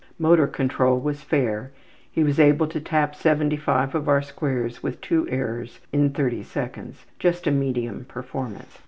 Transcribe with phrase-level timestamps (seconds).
[0.17, 1.69] Motor control was fair.
[2.11, 7.05] He was able to tap 75 of our squares with 2 errors in 30 seconds,
[7.19, 8.79] just a medium performance.